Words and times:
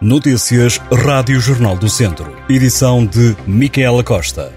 Notícias 0.00 0.78
Rádio 0.92 1.38
Jornal 1.38 1.76
do 1.76 1.88
Centro. 1.88 2.36
Edição 2.48 3.06
de 3.06 3.36
Micaela 3.46 4.02
Costa. 4.02 4.52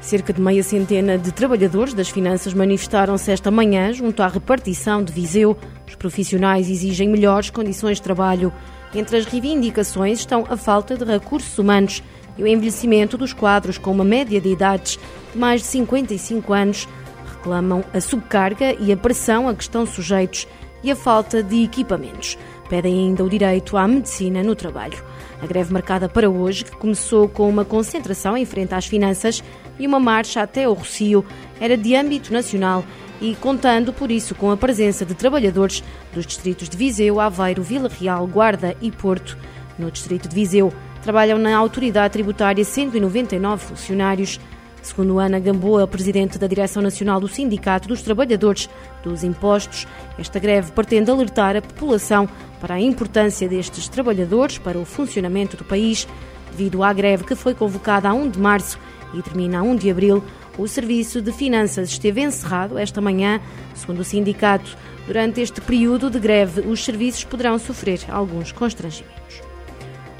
Cerca 0.00 0.32
de 0.32 0.40
meia 0.40 0.62
centena 0.62 1.18
de 1.18 1.32
trabalhadores 1.32 1.92
das 1.92 2.08
finanças 2.08 2.54
manifestaram-se 2.54 3.32
esta 3.32 3.50
manhã 3.50 3.92
junto 3.92 4.22
à 4.22 4.28
repartição 4.28 5.02
de 5.02 5.12
Viseu. 5.12 5.58
Os 5.86 5.96
profissionais 5.96 6.70
exigem 6.70 7.08
melhores 7.08 7.50
condições 7.50 7.96
de 7.96 8.02
trabalho. 8.02 8.52
Entre 8.94 9.16
as 9.16 9.26
reivindicações 9.26 10.20
estão 10.20 10.46
a 10.48 10.56
falta 10.56 10.96
de 10.96 11.04
recursos 11.04 11.58
humanos 11.58 12.02
e 12.40 12.42
o 12.42 12.46
envelhecimento 12.46 13.18
dos 13.18 13.34
quadros 13.34 13.76
com 13.76 13.92
uma 13.92 14.04
média 14.04 14.40
de 14.40 14.48
idades 14.48 14.98
de 15.30 15.38
mais 15.38 15.60
de 15.60 15.66
55 15.66 16.52
anos. 16.54 16.88
Reclamam 17.36 17.84
a 17.92 18.00
subcarga 18.00 18.74
e 18.80 18.90
a 18.90 18.96
pressão 18.96 19.46
a 19.46 19.54
que 19.54 19.62
estão 19.62 19.84
sujeitos 19.84 20.48
e 20.82 20.90
a 20.90 20.96
falta 20.96 21.42
de 21.42 21.62
equipamentos. 21.62 22.38
Pedem 22.70 22.94
ainda 22.94 23.22
o 23.22 23.28
direito 23.28 23.76
à 23.76 23.86
medicina 23.86 24.42
no 24.42 24.54
trabalho. 24.54 25.04
A 25.42 25.46
greve 25.46 25.70
marcada 25.72 26.08
para 26.08 26.30
hoje, 26.30 26.64
que 26.64 26.76
começou 26.76 27.28
com 27.28 27.48
uma 27.48 27.64
concentração 27.64 28.36
em 28.36 28.46
frente 28.46 28.74
às 28.74 28.86
finanças 28.86 29.44
e 29.78 29.86
uma 29.86 30.00
marcha 30.00 30.40
até 30.40 30.66
o 30.66 30.72
Rocio, 30.72 31.24
era 31.60 31.76
de 31.76 31.94
âmbito 31.94 32.32
nacional 32.32 32.84
e 33.20 33.34
contando, 33.34 33.92
por 33.92 34.10
isso, 34.10 34.34
com 34.34 34.50
a 34.50 34.56
presença 34.56 35.04
de 35.04 35.14
trabalhadores 35.14 35.84
dos 36.14 36.26
distritos 36.26 36.70
de 36.70 36.76
Viseu, 36.76 37.20
Aveiro, 37.20 37.62
Vila 37.62 37.88
Real, 37.88 38.26
Guarda 38.26 38.74
e 38.80 38.90
Porto. 38.90 39.36
No 39.78 39.90
distrito 39.90 40.28
de 40.28 40.34
Viseu, 40.34 40.72
trabalham 41.02 41.38
na 41.38 41.56
autoridade 41.56 42.12
tributária 42.12 42.64
199 42.64 43.64
funcionários. 43.64 44.40
Segundo 44.82 45.18
Ana 45.18 45.38
Gamboa, 45.38 45.86
presidente 45.86 46.38
da 46.38 46.46
Direção 46.46 46.82
Nacional 46.82 47.20
do 47.20 47.28
Sindicato 47.28 47.86
dos 47.86 48.00
Trabalhadores 48.00 48.68
dos 49.02 49.22
Impostos, 49.22 49.86
esta 50.18 50.38
greve 50.38 50.72
pretende 50.72 51.10
alertar 51.10 51.54
a 51.54 51.62
população 51.62 52.26
para 52.60 52.76
a 52.76 52.80
importância 52.80 53.46
destes 53.46 53.88
trabalhadores 53.88 54.56
para 54.56 54.78
o 54.78 54.84
funcionamento 54.84 55.56
do 55.56 55.64
país. 55.64 56.08
Devido 56.50 56.82
à 56.82 56.92
greve 56.92 57.24
que 57.24 57.34
foi 57.34 57.54
convocada 57.54 58.08
a 58.08 58.14
1 58.14 58.30
de 58.30 58.38
março 58.38 58.78
e 59.12 59.22
termina 59.22 59.58
a 59.58 59.62
1 59.62 59.76
de 59.76 59.90
abril, 59.90 60.24
o 60.56 60.66
Serviço 60.66 61.20
de 61.20 61.30
Finanças 61.32 61.90
esteve 61.90 62.22
encerrado 62.22 62.78
esta 62.78 63.00
manhã. 63.00 63.40
Segundo 63.74 64.00
o 64.00 64.04
sindicato, 64.04 64.76
durante 65.06 65.40
este 65.40 65.60
período 65.60 66.10
de 66.10 66.18
greve, 66.18 66.62
os 66.62 66.84
serviços 66.84 67.24
poderão 67.24 67.58
sofrer 67.58 68.00
alguns 68.08 68.50
constrangimentos. 68.50 69.49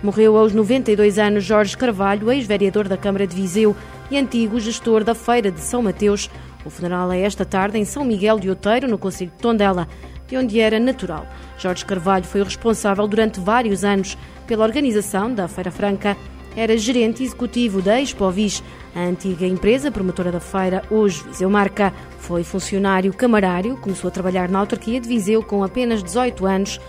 Morreu 0.03 0.34
aos 0.39 0.55
92 0.55 1.19
anos 1.19 1.45
Jorge 1.45 1.77
Carvalho, 1.77 2.33
ex-vereador 2.33 2.89
da 2.89 2.97
Câmara 2.97 3.27
de 3.27 3.37
Viseu 3.37 3.77
e 4.11 4.17
antigo 4.17 4.59
gestor 4.59 5.05
da 5.05 5.15
Feira 5.15 5.51
de 5.51 5.61
São 5.61 5.83
Mateus. 5.83 6.31
O 6.65 6.70
funeral 6.70 7.12
é 7.12 7.20
esta 7.20 7.45
tarde 7.45 7.79
em 7.79 7.84
São 7.84 8.03
Miguel 8.03 8.39
de 8.39 8.48
Outeiro, 8.48 8.89
no 8.89 8.97
Conselho 8.97 9.31
de 9.31 9.37
Tondela, 9.37 9.87
de 10.27 10.39
onde 10.39 10.59
era 10.59 10.81
natural. 10.81 11.27
Jorge 11.59 11.84
Carvalho 11.84 12.25
foi 12.25 12.41
o 12.41 12.45
responsável 12.45 13.06
durante 13.06 13.41
vários 13.41 13.84
anos 13.84 14.17
pela 14.47 14.65
organização 14.65 15.34
da 15.34 15.47
Feira 15.47 15.71
Franca. 15.71 16.17
Era 16.56 16.78
gerente 16.78 17.23
executivo 17.23 17.83
da 17.83 18.01
Expovis, 18.01 18.62
a 18.95 19.01
antiga 19.01 19.47
empresa 19.47 19.91
promotora 19.91 20.33
da 20.33 20.41
feira, 20.41 20.83
hoje 20.91 21.23
Viseu 21.25 21.51
Marca. 21.51 21.93
Foi 22.19 22.43
funcionário 22.43 23.12
camarário, 23.12 23.77
começou 23.77 24.09
a 24.09 24.11
trabalhar 24.11 24.48
na 24.48 24.61
autarquia 24.61 24.98
de 24.98 25.06
Viseu 25.06 25.43
com 25.43 25.62
apenas 25.62 26.03
18 26.03 26.47
anos 26.47 26.81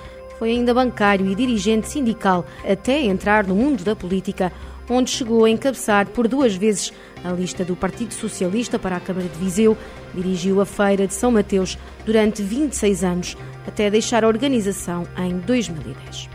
foi 0.42 0.50
ainda 0.50 0.74
bancário 0.74 1.30
e 1.30 1.36
dirigente 1.36 1.88
sindical 1.88 2.44
até 2.68 3.00
entrar 3.00 3.46
no 3.46 3.54
mundo 3.54 3.84
da 3.84 3.96
política, 3.96 4.52
onde 4.90 5.12
chegou 5.12 5.46
a 5.46 5.50
encabeçar 5.52 6.08
por 6.08 6.28
duas 6.28 6.56
vezes 6.56 6.92
a 7.24 7.32
lista 7.32 7.64
do 7.64 7.76
Partido 7.76 8.12
Socialista 8.12 8.80
para 8.80 8.96
a 8.96 9.00
Câmara 9.00 9.28
de 9.28 9.38
Viseu, 9.38 9.78
dirigiu 10.16 10.60
a 10.60 10.66
Feira 10.66 11.06
de 11.06 11.14
São 11.14 11.30
Mateus 11.30 11.78
durante 12.08 12.42
26 12.42 13.04
anos, 13.04 13.38
até 13.68 13.88
deixar 13.92 14.24
a 14.24 14.28
organização 14.28 15.04
em 15.16 15.38
2010. 15.38 16.28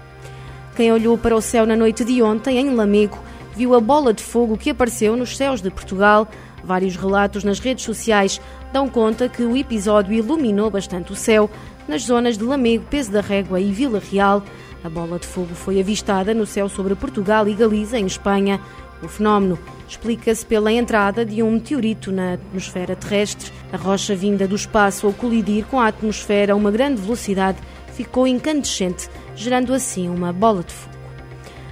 Quem 0.77 0.93
olhou 0.93 1.19
para 1.19 1.35
o 1.35 1.43
céu 1.43 1.67
na 1.67 1.75
noite 1.75 2.05
de 2.05 2.23
ontem, 2.23 2.59
em 2.59 2.71
Lamego, 2.71 3.19
viu 3.57 3.75
a 3.75 3.81
bola 3.81 4.15
de 4.15 4.23
fogo 4.23 4.57
que 4.57 4.71
apareceu 4.71 5.17
nos 5.17 5.37
céus 5.37 5.61
de 5.61 5.69
Portugal. 5.69 6.29
Vários 6.63 6.95
relatos 6.95 7.43
nas 7.43 7.59
redes 7.59 7.85
sociais 7.85 8.41
dão 8.73 8.89
conta 8.89 9.29
que 9.29 9.43
o 9.43 9.57
episódio 9.57 10.13
iluminou 10.13 10.71
bastante 10.71 11.13
o 11.13 11.17
céu, 11.17 11.51
nas 11.89 12.03
zonas 12.03 12.37
de 12.37 12.45
Lamego, 12.45 12.85
Peso 12.91 13.13
da 13.13 13.21
Régua 13.21 13.61
e 13.61 13.73
Vila 13.73 14.01
Real. 14.01 14.43
A 14.85 14.89
bola 14.89 15.19
de 15.19 15.27
fogo 15.27 15.55
foi 15.55 15.81
avistada 15.81 16.35
no 16.35 16.47
céu 16.47 16.69
sobre 16.69 16.95
Portugal 16.95 17.49
e 17.49 17.55
Galiza, 17.55 17.99
em 17.99 18.07
Espanha. 18.07 18.61
O 19.03 19.09
fenómeno 19.09 19.59
explica-se 19.89 20.45
pela 20.45 20.73
entrada 20.73 21.25
de 21.25 21.43
um 21.43 21.53
meteorito 21.53 22.11
na 22.11 22.35
atmosfera 22.35 22.97
terrestre. 22.97 23.53
A 23.73 23.77
rocha 23.77 24.15
vinda 24.15 24.47
do 24.49 24.57
espaço 24.57 25.07
ao 25.07 25.13
colidir 25.13 25.65
com 25.67 25.81
a 25.81 25.89
atmosfera 25.89 26.53
a 26.53 26.57
uma 26.57 26.71
grande 26.71 27.01
velocidade 27.01 27.59
ficou 27.93 28.27
incandescente, 28.27 29.09
gerando 29.35 29.73
assim 29.73 30.09
uma 30.09 30.33
bola 30.33 30.63
de 30.63 30.73
fogo. 30.73 30.97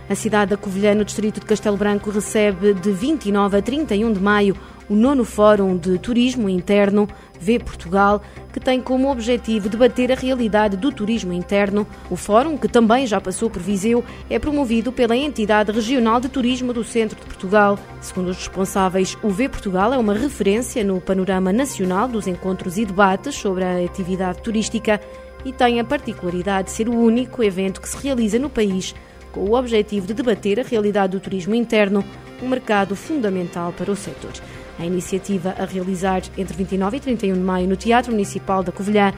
A 0.09 0.15
cidade 0.15 0.51
da 0.51 0.57
Covilhã, 0.57 0.95
no 0.95 1.05
distrito 1.05 1.41
de 1.41 1.47
Castelo 1.47 1.79
Branco, 1.79 2.11
recebe 2.11 2.75
de 2.75 2.93
29 2.93 3.57
a 3.57 3.63
31 3.63 4.13
de 4.13 4.21
maio 4.21 4.57
o 4.89 4.95
nono 4.95 5.25
Fórum 5.25 5.79
de 5.79 5.99
Turismo 5.99 6.47
Interno 6.47 7.09
Vê 7.41 7.59
Portugal, 7.59 8.23
que 8.55 8.61
tem 8.61 8.81
como 8.81 9.11
objetivo 9.11 9.69
debater 9.69 10.13
a 10.13 10.15
realidade 10.15 10.77
do 10.77 10.93
turismo 10.93 11.33
interno. 11.33 11.85
O 12.09 12.15
fórum, 12.15 12.57
que 12.57 12.69
também 12.69 13.05
já 13.05 13.21
passou 13.21 13.51
por 13.51 13.61
Viseu, 13.61 14.05
é 14.31 14.39
promovido 14.39 14.93
pela 14.93 15.17
entidade 15.17 15.73
regional 15.73 16.21
de 16.21 16.29
turismo 16.29 16.73
do 16.73 16.85
Centro 16.85 17.19
de 17.19 17.27
Portugal. 17.27 17.77
Segundo 18.01 18.29
os 18.29 18.37
responsáveis, 18.37 19.19
o 19.25 19.29
Vê 19.29 19.49
Portugal 19.49 19.93
é 19.93 19.99
uma 19.99 20.15
referência 20.15 20.85
no 20.85 21.01
panorama 21.01 21.53
nacional 21.53 22.07
dos 22.07 22.29
encontros 22.29 22.79
e 22.79 22.85
debates 22.85 23.35
sobre 23.35 23.65
a 23.65 23.85
atividade 23.85 24.41
turística 24.41 25.01
e 25.45 25.53
tem 25.53 25.81
a 25.81 25.85
particularidade 25.85 26.69
de 26.69 26.75
ser 26.75 26.89
o 26.89 26.97
único 26.97 27.43
evento 27.43 27.81
que 27.81 27.89
se 27.89 28.01
realiza 28.01 28.39
no 28.39 28.49
país 28.49 28.95
com 29.33 29.41
o 29.41 29.55
objetivo 29.55 30.07
de 30.07 30.15
debater 30.15 30.61
a 30.61 30.63
realidade 30.63 31.11
do 31.11 31.21
turismo 31.21 31.57
interno, 31.57 32.05
um 32.41 32.49
mercado 32.49 32.95
fundamental 32.95 33.73
para 33.73 33.91
o 33.91 33.97
setor. 33.97 34.31
A 34.79 34.85
iniciativa 34.85 35.55
a 35.59 35.65
realizar 35.65 36.23
entre 36.37 36.57
29 36.57 36.97
e 36.97 37.01
31 37.01 37.35
de 37.35 37.41
maio 37.41 37.69
no 37.69 37.77
Teatro 37.77 38.13
Municipal 38.13 38.63
da 38.63 38.73
Covilhã 38.73 39.13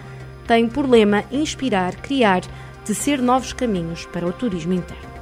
tem 0.47 0.69
por 0.69 0.89
lema 0.89 1.25
inspirar, 1.31 1.97
criar, 1.97 2.43
tecer 2.84 3.21
novos 3.21 3.53
caminhos 3.53 4.06
para 4.06 4.27
o 4.27 4.33
turismo 4.33 4.72
interno. 4.72 5.16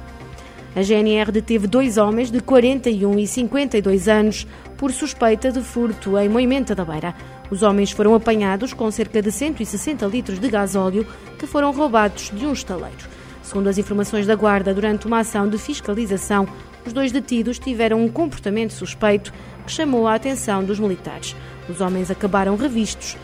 A 0.75 0.81
GNR 0.81 1.31
deteve 1.31 1.67
dois 1.67 1.97
homens 1.97 2.29
de 2.29 2.41
41 2.41 3.17
e 3.17 3.25
52 3.25 4.09
anos 4.09 4.45
por 4.75 4.91
suspeita 4.91 5.49
de 5.49 5.61
furto 5.61 6.17
em 6.19 6.27
Moimenta 6.27 6.75
da 6.75 6.83
Beira. 6.83 7.15
Os 7.49 7.63
homens 7.63 7.91
foram 7.91 8.13
apanhados 8.13 8.73
com 8.73 8.91
cerca 8.91 9.21
de 9.21 9.31
160 9.31 10.05
litros 10.07 10.37
de 10.37 10.49
gasóleo 10.49 11.07
que 11.39 11.47
foram 11.47 11.71
roubados 11.71 12.29
de 12.33 12.45
um 12.45 12.51
estaleiro. 12.51 12.97
Segundo 13.41 13.67
as 13.67 13.77
informações 13.77 14.27
da 14.27 14.35
Guarda, 14.35 14.73
durante 14.73 15.07
uma 15.07 15.19
ação 15.19 15.47
de 15.47 15.57
fiscalização, 15.57 16.45
os 16.85 16.93
dois 16.93 17.11
detidos 17.11 17.59
tiveram 17.59 18.03
um 18.03 18.07
comportamento 18.07 18.73
suspeito 18.73 19.33
que 19.65 19.71
chamou 19.71 20.07
a 20.07 20.15
atenção 20.15 20.63
dos 20.63 20.79
militares. 20.79 21.35
Os 21.67 21.81
homens 21.81 22.11
acabaram 22.11 22.55
revistos. 22.55 23.17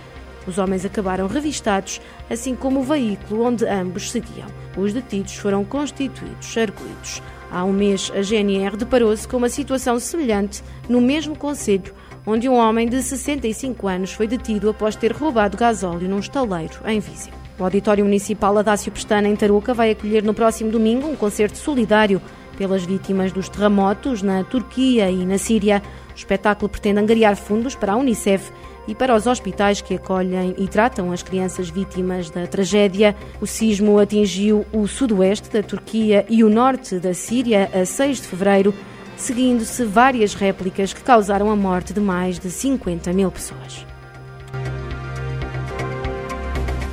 Os 0.48 0.58
homens 0.58 0.84
acabaram 0.84 1.28
revistados, 1.28 2.02
assim 2.30 2.56
como 2.56 2.80
o 2.80 2.84
veículo 2.84 3.46
onde 3.46 3.66
ambos 3.66 4.10
seguiam. 4.10 4.48
Os 4.76 4.92
detidos 4.92 5.36
foram 5.36 5.64
constituídos 5.64 6.58
arguídos. 6.58 7.22
Há 7.52 7.64
um 7.64 7.74
mês, 7.74 8.12
a 8.16 8.22
GNR 8.22 8.78
deparou-se 8.78 9.28
com 9.28 9.38
uma 9.38 9.50
situação 9.50 10.00
semelhante 10.00 10.64
no 10.90 11.02
mesmo 11.02 11.38
conselho, 11.38 11.94
onde 12.26 12.48
um 12.48 12.56
homem 12.56 12.88
de 12.88 13.04
65 13.04 13.88
anos 13.88 14.14
foi 14.14 14.26
detido 14.26 14.70
após 14.70 14.96
ter 14.96 15.12
roubado 15.12 15.58
gasóleo 15.58 16.08
num 16.08 16.20
estaleiro 16.20 16.80
em 16.86 17.00
Viseu. 17.00 17.34
O 17.60 17.64
Auditório 17.64 18.06
Municipal 18.06 18.58
Adácio 18.58 18.92
Pestana, 18.92 19.28
em 19.28 19.36
Tarouca, 19.36 19.74
vai 19.74 19.92
acolher 19.92 20.24
no 20.24 20.34
próximo 20.34 20.72
domingo 20.72 21.08
um 21.08 21.16
concerto 21.16 21.58
solidário 21.58 22.22
pelas 22.62 22.86
vítimas 22.86 23.32
dos 23.32 23.50
terremotos 23.50 24.22
na 24.22 24.44
Turquia 24.44 25.10
e 25.10 25.26
na 25.26 25.40
Síria. 25.40 25.82
O 26.12 26.16
espetáculo 26.16 26.70
pretende 26.70 27.00
angariar 27.00 27.36
fundos 27.36 27.74
para 27.74 27.94
a 27.94 27.96
Unicef 27.96 28.52
e 28.88 28.94
para 28.94 29.16
os 29.16 29.26
hospitais 29.26 29.82
que 29.82 29.96
acolhem 29.96 30.54
e 30.60 30.68
tratam 30.68 31.12
as 31.12 31.24
crianças 31.24 31.72
vítimas 31.72 32.30
da 32.30 32.46
tragédia. 32.46 33.16
O 33.42 33.48
sismo 33.48 33.98
atingiu 33.98 34.64
o 34.72 34.88
sudoeste 34.88 35.50
da 35.50 35.64
Turquia 35.64 36.24
e 36.30 36.44
o 36.44 36.50
norte 36.52 37.00
da 37.00 37.16
Síria 37.16 37.68
a 37.74 37.84
6 37.84 38.18
de 38.18 38.28
fevereiro, 38.28 38.76
seguindo-se 39.18 39.84
várias 39.84 40.36
réplicas 40.36 40.94
que 40.94 41.02
causaram 41.02 41.50
a 41.50 41.56
morte 41.56 41.94
de 41.94 42.00
mais 42.00 42.38
de 42.38 42.52
50 42.52 43.12
mil 43.12 43.32
pessoas. 43.32 43.88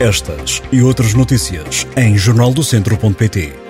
Estas 0.00 0.62
e 0.72 0.80
outras 0.80 1.12
notícias 1.12 1.86
em 1.94 2.16
jornaldocentro.pt. 2.16 3.67